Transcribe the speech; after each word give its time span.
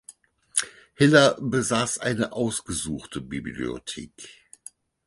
Hiller 0.95 1.37
besaß 1.39 1.99
eine 1.99 2.31
ausgesuchte 2.31 3.21
Bibliothek. 3.21 4.47